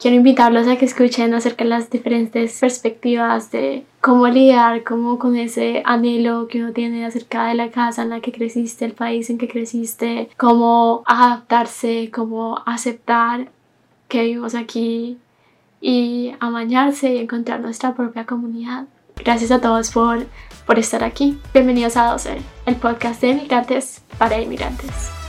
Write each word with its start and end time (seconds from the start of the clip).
quiero 0.00 0.16
invitarlos 0.16 0.66
a 0.66 0.76
que 0.76 0.86
escuchen 0.86 1.34
acerca 1.34 1.64
de 1.64 1.70
las 1.70 1.90
diferentes 1.90 2.58
perspectivas 2.58 3.50
de 3.52 3.84
cómo 4.00 4.26
lidiar 4.26 4.82
como 4.82 5.18
con 5.18 5.36
ese 5.36 5.82
anhelo 5.84 6.48
que 6.48 6.62
uno 6.62 6.72
tiene 6.72 7.04
acerca 7.04 7.46
de 7.48 7.54
la 7.54 7.70
casa 7.70 8.02
en 8.02 8.10
la 8.10 8.20
que 8.20 8.32
creciste, 8.32 8.86
el 8.86 8.92
país 8.92 9.28
en 9.28 9.36
que 9.38 9.46
creciste, 9.46 10.30
cómo 10.38 11.02
adaptarse, 11.06 12.10
cómo 12.10 12.62
aceptar 12.64 13.50
que 14.08 14.22
vivimos 14.22 14.54
aquí 14.54 15.18
y 15.80 16.32
amañarse 16.40 17.14
y 17.14 17.18
encontrar 17.18 17.60
nuestra 17.60 17.94
propia 17.94 18.24
comunidad. 18.24 18.86
Gracias 19.22 19.50
a 19.50 19.60
todos 19.60 19.90
por, 19.90 20.26
por 20.66 20.78
estar 20.78 21.04
aquí. 21.04 21.38
Bienvenidos 21.52 21.98
a 21.98 22.10
12, 22.12 22.38
el 22.64 22.76
podcast 22.76 23.20
de 23.20 23.28
inmigrantes 23.28 24.02
para 24.18 24.40
inmigrantes. 24.40 25.19